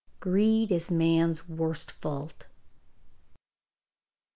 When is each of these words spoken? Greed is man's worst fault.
Greed 0.19 0.71
is 0.71 0.89
man's 0.89 1.47
worst 1.47 1.91
fault. 1.91 2.47